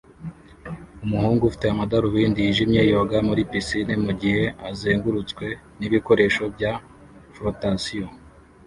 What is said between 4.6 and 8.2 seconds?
azengurutswe nibikoresho bya flotation